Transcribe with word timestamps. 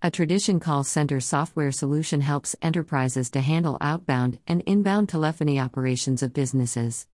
A 0.00 0.12
tradition 0.12 0.60
call 0.60 0.84
center 0.84 1.18
software 1.18 1.72
solution 1.72 2.20
helps 2.20 2.54
enterprises 2.62 3.30
to 3.30 3.40
handle 3.40 3.76
outbound 3.80 4.38
and 4.46 4.62
inbound 4.64 5.08
telephony 5.08 5.58
operations 5.58 6.22
of 6.22 6.32
businesses. 6.32 7.08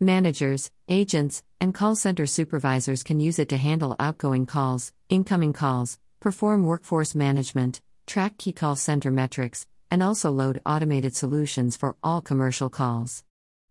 Managers, 0.00 0.70
agents, 0.86 1.42
and 1.62 1.72
call 1.72 1.96
center 1.96 2.26
supervisors 2.26 3.02
can 3.02 3.20
use 3.20 3.38
it 3.38 3.48
to 3.48 3.56
handle 3.56 3.96
outgoing 3.98 4.44
calls, 4.44 4.92
incoming 5.08 5.54
calls, 5.54 5.98
perform 6.20 6.64
workforce 6.64 7.14
management, 7.14 7.80
track 8.06 8.36
key 8.36 8.52
call 8.52 8.76
center 8.76 9.10
metrics, 9.10 9.66
and 9.90 10.02
also 10.02 10.30
load 10.30 10.60
automated 10.66 11.16
solutions 11.16 11.74
for 11.74 11.96
all 12.02 12.20
commercial 12.20 12.68
calls. 12.68 13.24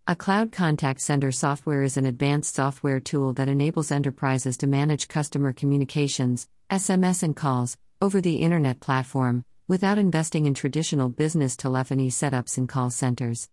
A 0.08 0.16
cloud 0.16 0.52
contact 0.52 1.02
center 1.02 1.32
software 1.32 1.84
is 1.84 1.98
an 1.98 2.08
advanced 2.08 2.56
software 2.56 3.00
tool 3.00 3.32
that 3.34 3.48
enables 3.48 3.92
enterprises 3.92 4.58
to 4.58 4.66
manage 4.66 5.08
customer 5.08 5.54
communications, 5.54 6.48
SMS, 6.72 7.22
and 7.22 7.36
calls 7.36 7.78
over 8.02 8.22
the 8.22 8.38
Internet 8.38 8.80
platform, 8.80 9.46
without 9.68 9.98
investing 9.98 10.46
in 10.46 10.54
traditional 10.54 11.10
business 11.10 11.56
telephony 11.56 12.10
setups 12.10 12.58
and 12.58 12.70
call 12.70 12.90
centers. 12.90 13.50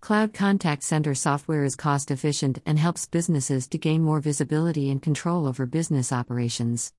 Cloud 0.00 0.34
Contact 0.34 0.82
Center 0.82 1.14
software 1.14 1.64
is 1.64 1.76
cost 1.76 2.10
efficient 2.10 2.58
and 2.66 2.78
helps 2.78 3.06
businesses 3.06 3.66
to 3.68 3.78
gain 3.78 4.02
more 4.02 4.20
visibility 4.20 4.90
and 4.90 5.00
control 5.00 5.46
over 5.46 5.64
business 5.64 6.12
operations. 6.12 6.92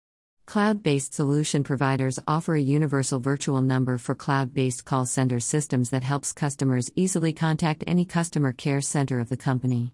Cloud 0.48 0.82
based 0.84 1.14
solution 1.14 1.64
providers 1.64 2.20
offer 2.28 2.56
a 2.56 2.62
universal 2.62 3.20
virtual 3.20 3.62
number 3.62 3.98
for 3.98 4.16
cloud 4.16 4.54
based 4.54 4.86
call 4.86 5.06
center 5.06 5.40
systems 5.40 5.90
that 5.90 6.04
helps 6.04 6.34
customers 6.34 6.90
easily 6.96 7.34
contact 7.34 7.84
any 7.86 8.06
customer 8.06 8.52
care 8.52 8.82
center 8.82 9.20
of 9.20 9.30
the 9.30 9.38
company. 9.38 9.94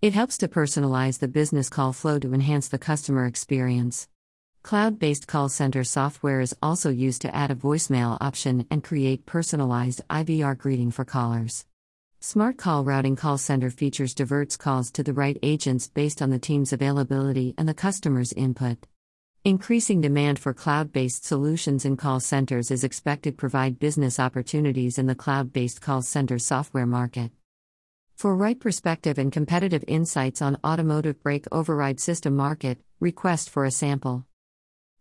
It 0.00 0.12
helps 0.12 0.38
to 0.38 0.48
personalize 0.48 1.18
the 1.18 1.28
business 1.28 1.68
call 1.68 1.92
flow 1.92 2.18
to 2.20 2.32
enhance 2.32 2.68
the 2.68 2.78
customer 2.78 3.26
experience. 3.26 4.08
Cloud 4.62 4.98
based 4.98 5.26
call 5.26 5.48
center 5.48 5.82
software 5.82 6.40
is 6.40 6.54
also 6.62 6.90
used 6.90 7.22
to 7.22 7.34
add 7.34 7.50
a 7.50 7.54
voicemail 7.54 8.18
option 8.20 8.66
and 8.70 8.84
create 8.84 9.24
personalized 9.24 10.02
IVR 10.10 10.58
greeting 10.58 10.90
for 10.90 11.04
callers. 11.04 11.64
Smart 12.20 12.58
Call 12.58 12.84
Routing 12.84 13.16
Call 13.16 13.38
Center 13.38 13.70
features 13.70 14.12
diverts 14.12 14.56
calls 14.56 14.90
to 14.90 15.02
the 15.02 15.12
right 15.12 15.38
agents 15.42 15.88
based 15.88 16.20
on 16.20 16.30
the 16.30 16.38
team's 16.38 16.72
availability 16.72 17.54
and 17.56 17.68
the 17.68 17.74
customer's 17.74 18.32
input. 18.32 18.86
Increasing 19.44 20.00
demand 20.00 20.38
for 20.38 20.52
cloud 20.52 20.92
based 20.92 21.24
solutions 21.24 21.84
in 21.84 21.96
call 21.96 22.20
centers 22.20 22.70
is 22.70 22.84
expected 22.84 23.30
to 23.30 23.36
provide 23.36 23.78
business 23.78 24.18
opportunities 24.18 24.98
in 24.98 25.06
the 25.06 25.14
cloud 25.14 25.52
based 25.52 25.80
call 25.80 26.02
center 26.02 26.38
software 26.38 26.86
market. 26.86 27.30
For 28.16 28.34
right 28.34 28.58
perspective 28.58 29.16
and 29.16 29.32
competitive 29.32 29.84
insights 29.86 30.42
on 30.42 30.58
automotive 30.64 31.22
brake 31.22 31.46
override 31.52 32.00
system 32.00 32.36
market, 32.36 32.78
request 33.00 33.48
for 33.48 33.64
a 33.64 33.70
sample. 33.70 34.26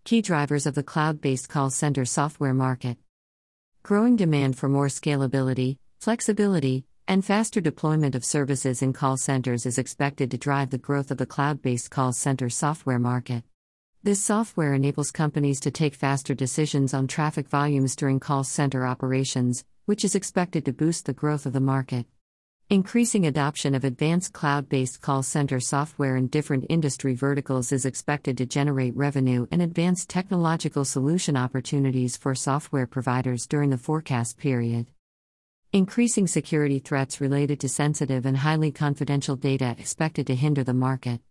Key 0.07 0.21
drivers 0.21 0.65
of 0.65 0.73
the 0.73 0.83
cloud 0.83 1.19
based 1.19 1.49
call 1.49 1.69
center 1.69 2.05
software 2.05 2.53
market. 2.53 2.95
Growing 3.83 4.15
demand 4.15 4.57
for 4.57 4.69
more 4.69 4.87
scalability, 4.87 5.79
flexibility, 5.99 6.85
and 7.09 7.25
faster 7.25 7.59
deployment 7.59 8.15
of 8.15 8.23
services 8.23 8.81
in 8.81 8.93
call 8.93 9.17
centers 9.17 9.65
is 9.65 9.77
expected 9.77 10.31
to 10.31 10.37
drive 10.37 10.69
the 10.69 10.77
growth 10.77 11.11
of 11.11 11.17
the 11.17 11.25
cloud 11.25 11.61
based 11.61 11.91
call 11.91 12.13
center 12.13 12.49
software 12.49 12.99
market. 12.99 13.43
This 14.01 14.23
software 14.23 14.73
enables 14.73 15.11
companies 15.11 15.59
to 15.59 15.71
take 15.71 15.93
faster 15.93 16.33
decisions 16.33 16.93
on 16.93 17.07
traffic 17.07 17.49
volumes 17.49 17.93
during 17.93 18.21
call 18.21 18.45
center 18.45 18.87
operations, 18.87 19.65
which 19.87 20.05
is 20.05 20.15
expected 20.15 20.63
to 20.63 20.71
boost 20.71 21.05
the 21.05 21.11
growth 21.11 21.45
of 21.45 21.51
the 21.51 21.59
market. 21.59 22.05
Increasing 22.69 23.25
adoption 23.25 23.75
of 23.75 23.85
advanced 23.85 24.33
cloud 24.33 24.67
based 24.67 24.99
call 24.99 25.23
center 25.23 25.57
software 25.57 26.17
in 26.17 26.27
different 26.27 26.65
industry 26.67 27.13
verticals 27.13 27.71
is 27.71 27.85
expected 27.85 28.37
to 28.37 28.45
generate 28.45 28.93
revenue 28.93 29.47
and 29.51 29.61
advanced 29.61 30.09
technological 30.09 30.83
solution 30.83 31.37
opportunities 31.37 32.17
for 32.17 32.35
software 32.35 32.85
providers 32.85 33.47
during 33.47 33.69
the 33.69 33.77
forecast 33.77 34.37
period. 34.37 34.87
Increasing 35.71 36.27
security 36.27 36.79
threats 36.79 37.21
related 37.21 37.61
to 37.61 37.69
sensitive 37.69 38.25
and 38.25 38.35
highly 38.35 38.73
confidential 38.73 39.37
data 39.37 39.73
expected 39.79 40.27
to 40.27 40.35
hinder 40.35 40.65
the 40.65 40.73
market. 40.73 41.21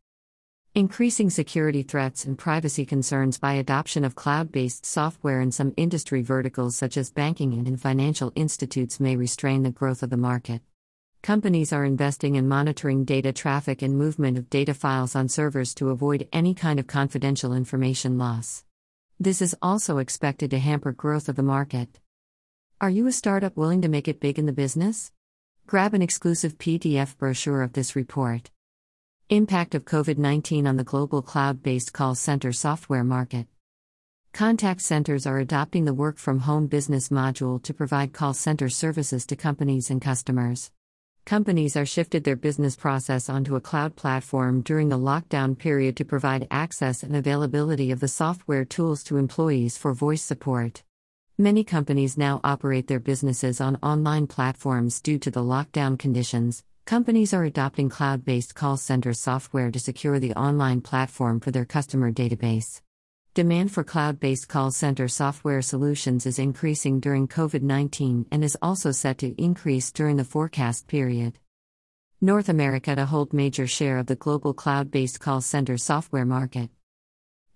Increasing 0.74 1.28
security 1.28 1.82
threats 1.82 2.24
and 2.24 2.38
privacy 2.38 2.86
concerns 2.86 3.36
by 3.36 3.52
adoption 3.52 4.06
of 4.06 4.14
cloud 4.14 4.50
based 4.50 4.86
software 4.86 5.42
in 5.42 5.52
some 5.52 5.74
industry 5.76 6.22
verticals, 6.22 6.78
such 6.78 6.96
as 6.96 7.10
banking 7.10 7.52
and 7.52 7.68
in 7.68 7.76
financial 7.76 8.32
institutes, 8.36 8.98
may 8.98 9.16
restrain 9.16 9.64
the 9.64 9.70
growth 9.70 10.02
of 10.02 10.08
the 10.08 10.16
market. 10.16 10.62
Companies 11.22 11.72
are 11.72 11.84
investing 11.84 12.36
in 12.36 12.48
monitoring 12.48 13.04
data 13.04 13.32
traffic 13.32 13.82
and 13.82 13.98
movement 13.98 14.38
of 14.38 14.48
data 14.48 14.74
files 14.74 15.16
on 15.16 15.28
servers 15.28 15.74
to 15.74 15.90
avoid 15.90 16.28
any 16.32 16.54
kind 16.54 16.78
of 16.78 16.86
confidential 16.86 17.52
information 17.52 18.16
loss. 18.16 18.64
This 19.18 19.42
is 19.42 19.56
also 19.60 19.98
expected 19.98 20.50
to 20.50 20.58
hamper 20.58 20.92
growth 20.92 21.28
of 21.28 21.36
the 21.36 21.42
market. 21.42 21.98
Are 22.80 22.90
you 22.90 23.06
a 23.06 23.12
startup 23.12 23.56
willing 23.56 23.82
to 23.82 23.88
make 23.88 24.06
it 24.06 24.20
big 24.20 24.38
in 24.38 24.46
the 24.46 24.52
business? 24.52 25.10
Grab 25.66 25.94
an 25.94 26.02
exclusive 26.02 26.58
PDF 26.58 27.16
brochure 27.16 27.62
of 27.62 27.72
this 27.72 27.96
report. 27.96 28.50
Impact 29.28 29.74
of 29.74 29.84
COVID 29.84 30.18
19 30.18 30.66
on 30.66 30.76
the 30.76 30.84
global 30.84 31.22
cloud 31.22 31.62
based 31.62 31.92
call 31.92 32.14
center 32.14 32.52
software 32.52 33.02
market. 33.02 33.48
Contact 34.32 34.82
centers 34.82 35.26
are 35.26 35.38
adopting 35.38 35.86
the 35.86 35.94
work 35.94 36.18
from 36.18 36.40
home 36.40 36.66
business 36.66 37.08
module 37.08 37.60
to 37.62 37.74
provide 37.74 38.12
call 38.12 38.34
center 38.34 38.68
services 38.68 39.26
to 39.26 39.34
companies 39.34 39.90
and 39.90 40.00
customers. 40.00 40.70
Companies 41.26 41.76
are 41.76 41.84
shifted 41.84 42.22
their 42.22 42.36
business 42.36 42.76
process 42.76 43.28
onto 43.28 43.56
a 43.56 43.60
cloud 43.60 43.96
platform 43.96 44.60
during 44.62 44.90
the 44.90 44.96
lockdown 44.96 45.58
period 45.58 45.96
to 45.96 46.04
provide 46.04 46.46
access 46.52 47.02
and 47.02 47.16
availability 47.16 47.90
of 47.90 47.98
the 47.98 48.06
software 48.06 48.64
tools 48.64 49.02
to 49.02 49.16
employees 49.16 49.76
for 49.76 49.92
voice 49.92 50.22
support. 50.22 50.84
Many 51.36 51.64
companies 51.64 52.16
now 52.16 52.40
operate 52.44 52.86
their 52.86 53.00
businesses 53.00 53.60
on 53.60 53.74
online 53.82 54.28
platforms 54.28 55.00
due 55.00 55.18
to 55.18 55.32
the 55.32 55.42
lockdown 55.42 55.98
conditions. 55.98 56.62
Companies 56.84 57.34
are 57.34 57.42
adopting 57.42 57.88
cloud 57.88 58.24
based 58.24 58.54
call 58.54 58.76
center 58.76 59.12
software 59.12 59.72
to 59.72 59.80
secure 59.80 60.20
the 60.20 60.34
online 60.34 60.80
platform 60.80 61.40
for 61.40 61.50
their 61.50 61.64
customer 61.64 62.12
database. 62.12 62.82
Demand 63.36 63.70
for 63.70 63.84
cloud 63.84 64.18
based 64.18 64.48
call 64.48 64.70
center 64.70 65.08
software 65.08 65.60
solutions 65.60 66.24
is 66.24 66.38
increasing 66.38 67.00
during 67.00 67.28
COVID 67.28 67.60
19 67.60 68.24
and 68.32 68.42
is 68.42 68.56
also 68.62 68.92
set 68.92 69.18
to 69.18 69.34
increase 69.36 69.92
during 69.92 70.16
the 70.16 70.24
forecast 70.24 70.86
period. 70.86 71.38
North 72.18 72.48
America 72.48 72.96
to 72.96 73.04
hold 73.04 73.34
major 73.34 73.66
share 73.66 73.98
of 73.98 74.06
the 74.06 74.16
global 74.16 74.54
cloud 74.54 74.90
based 74.90 75.20
call 75.20 75.42
center 75.42 75.76
software 75.76 76.24
market. 76.24 76.70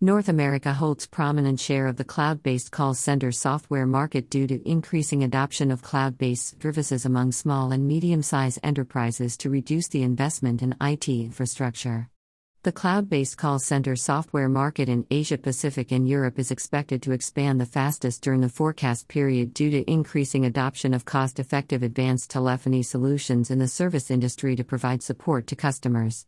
North 0.02 0.28
America 0.28 0.74
holds 0.74 1.06
prominent 1.06 1.58
share 1.58 1.86
of 1.86 1.96
the 1.96 2.04
cloud 2.04 2.42
based 2.42 2.70
call 2.70 2.92
center 2.92 3.32
software 3.32 3.86
market 3.86 4.28
due 4.28 4.46
to 4.48 4.68
increasing 4.68 5.24
adoption 5.24 5.70
of 5.70 5.80
cloud 5.80 6.18
based 6.18 6.60
services 6.60 7.06
among 7.06 7.32
small 7.32 7.72
and 7.72 7.88
medium 7.88 8.22
sized 8.22 8.58
enterprises 8.62 9.34
to 9.38 9.48
reduce 9.48 9.88
the 9.88 10.02
investment 10.02 10.60
in 10.60 10.76
IT 10.82 11.08
infrastructure. 11.08 12.10
The 12.62 12.72
cloud 12.72 13.08
based 13.08 13.38
call 13.38 13.58
center 13.58 13.96
software 13.96 14.46
market 14.50 14.90
in 14.90 15.06
Asia 15.10 15.38
Pacific 15.38 15.90
and 15.92 16.06
Europe 16.06 16.38
is 16.38 16.50
expected 16.50 17.00
to 17.02 17.12
expand 17.12 17.58
the 17.58 17.64
fastest 17.64 18.20
during 18.20 18.42
the 18.42 18.50
forecast 18.50 19.08
period 19.08 19.54
due 19.54 19.70
to 19.70 19.90
increasing 19.90 20.44
adoption 20.44 20.92
of 20.92 21.06
cost 21.06 21.40
effective 21.40 21.82
advanced 21.82 22.28
telephony 22.28 22.82
solutions 22.82 23.50
in 23.50 23.58
the 23.58 23.66
service 23.66 24.10
industry 24.10 24.56
to 24.56 24.62
provide 24.62 25.02
support 25.02 25.46
to 25.46 25.56
customers. 25.56 26.26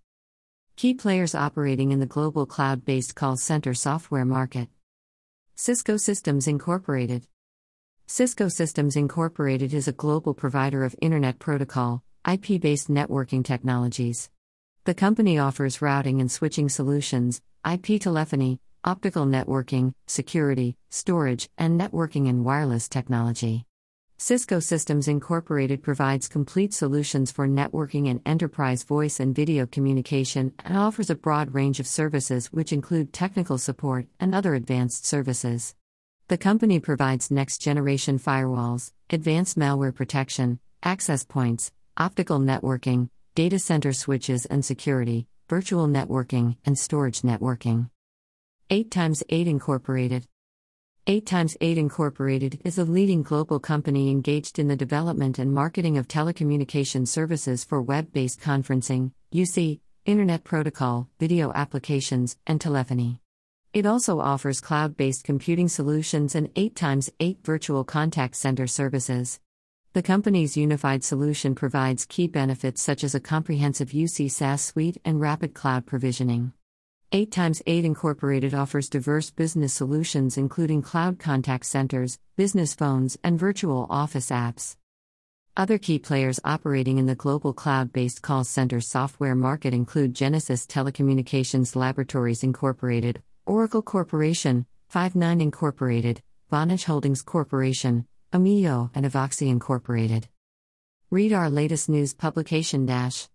Key 0.76 0.94
players 0.94 1.34
operating 1.34 1.92
in 1.92 2.00
the 2.00 2.06
global 2.06 2.46
cloud 2.46 2.82
based 2.86 3.14
call 3.14 3.36
center 3.36 3.74
software 3.74 4.24
market 4.24 4.70
Cisco 5.54 5.98
Systems 5.98 6.48
Incorporated. 6.48 7.26
Cisco 8.06 8.48
Systems 8.48 8.96
Incorporated 8.96 9.74
is 9.74 9.86
a 9.86 9.92
global 9.92 10.32
provider 10.32 10.82
of 10.82 10.96
Internet 11.02 11.38
Protocol, 11.38 12.02
IP 12.26 12.58
based 12.58 12.90
networking 12.90 13.44
technologies. 13.44 14.30
The 14.84 14.94
company 14.94 15.38
offers 15.38 15.80
routing 15.80 16.20
and 16.20 16.28
switching 16.28 16.68
solutions, 16.68 17.40
IP 17.64 18.00
telephony, 18.00 18.58
optical 18.82 19.26
networking, 19.26 19.92
security, 20.08 20.76
storage, 20.90 21.48
and 21.56 21.80
networking 21.80 22.28
and 22.28 22.44
wireless 22.44 22.88
technology. 22.88 23.64
Cisco 24.18 24.58
Systems 24.58 25.06
Incorporated 25.06 25.84
provides 25.84 26.26
complete 26.26 26.74
solutions 26.74 27.30
for 27.30 27.46
networking 27.46 28.10
and 28.10 28.20
enterprise 28.26 28.82
voice 28.82 29.20
and 29.20 29.36
video 29.36 29.66
communication 29.66 30.52
and 30.64 30.76
offers 30.76 31.10
a 31.10 31.14
broad 31.14 31.54
range 31.54 31.78
of 31.78 31.86
services 31.86 32.48
which 32.48 32.72
include 32.72 33.12
technical 33.12 33.58
support 33.58 34.08
and 34.18 34.34
other 34.34 34.52
advanced 34.52 35.06
services. 35.06 35.76
The 36.26 36.38
company 36.38 36.80
provides 36.80 37.30
next 37.30 37.58
generation 37.58 38.18
firewalls, 38.18 38.90
advanced 39.10 39.56
malware 39.56 39.94
protection, 39.94 40.58
access 40.82 41.22
points, 41.22 41.70
optical 41.96 42.40
networking, 42.40 43.10
data 43.34 43.58
center 43.58 43.94
switches 43.94 44.44
and 44.44 44.62
security, 44.62 45.26
virtual 45.48 45.86
networking, 45.86 46.56
and 46.66 46.78
storage 46.78 47.22
networking. 47.22 47.88
8 48.68 48.90
times 48.90 49.22
8 49.30 49.48
Incorporated 49.48 50.26
8 51.06 51.24
times 51.24 51.56
8 51.62 51.78
Incorporated 51.78 52.60
is 52.62 52.76
a 52.76 52.84
leading 52.84 53.22
global 53.22 53.58
company 53.58 54.10
engaged 54.10 54.58
in 54.58 54.68
the 54.68 54.76
development 54.76 55.38
and 55.38 55.50
marketing 55.50 55.96
of 55.96 56.08
telecommunication 56.08 57.08
services 57.08 57.64
for 57.64 57.80
web 57.80 58.12
based 58.12 58.38
conferencing, 58.40 59.12
UC, 59.34 59.80
Internet 60.04 60.44
Protocol, 60.44 61.08
video 61.18 61.52
applications, 61.54 62.36
and 62.46 62.60
telephony. 62.60 63.18
It 63.72 63.86
also 63.86 64.20
offers 64.20 64.60
cloud 64.60 64.98
based 64.98 65.24
computing 65.24 65.68
solutions 65.68 66.34
and 66.34 66.52
8x8 66.54 67.38
virtual 67.42 67.82
contact 67.82 68.36
center 68.36 68.66
services. 68.66 69.40
The 69.94 70.02
company's 70.02 70.56
unified 70.56 71.04
solution 71.04 71.54
provides 71.54 72.06
key 72.06 72.26
benefits 72.26 72.80
such 72.80 73.04
as 73.04 73.14
a 73.14 73.20
comprehensive 73.20 73.90
UCaaS 73.90 74.60
suite 74.60 74.96
and 75.04 75.20
rapid 75.20 75.52
cloud 75.52 75.84
provisioning. 75.84 76.54
8x8 77.12 77.84
Incorporated 77.84 78.54
offers 78.54 78.88
diverse 78.88 79.30
business 79.30 79.74
solutions 79.74 80.38
including 80.38 80.80
cloud 80.80 81.18
contact 81.18 81.66
centers, 81.66 82.18
business 82.38 82.72
phones, 82.72 83.18
and 83.22 83.38
virtual 83.38 83.86
office 83.90 84.30
apps. 84.30 84.76
Other 85.58 85.76
key 85.76 85.98
players 85.98 86.40
operating 86.42 86.96
in 86.96 87.04
the 87.04 87.14
global 87.14 87.52
cloud 87.52 87.92
based 87.92 88.22
call 88.22 88.44
center 88.44 88.80
software 88.80 89.34
market 89.34 89.74
include 89.74 90.14
Genesys 90.14 90.66
Telecommunications 90.66 91.76
Laboratories 91.76 92.42
Incorporated, 92.42 93.22
Oracle 93.44 93.82
Corporation, 93.82 94.64
Five9 94.90 95.42
Incorporated, 95.42 96.22
Vonage 96.50 96.84
Holdings 96.84 97.20
Corporation, 97.20 98.06
Ameyo, 98.32 98.90
and 98.94 99.04
Avoxi 99.04 99.48
Incorporated. 99.48 100.28
Read 101.10 101.32
our 101.32 101.50
latest 101.50 101.88
news 101.88 102.14
publication 102.14 102.86
dash 102.86 103.28